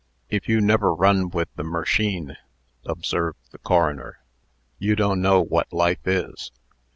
"If 0.31 0.49
you 0.49 0.61
never 0.61 0.95
run 0.95 1.29
with 1.29 1.49
the 1.55 1.63
mersheen," 1.63 2.35
observed 2.85 3.51
the 3.51 3.59
coroner, 3.59 4.17
"you 4.79 4.95
do' 4.95 5.15
'no' 5.15 5.41
wot 5.43 5.71
life 5.71 6.07
is. 6.07 6.51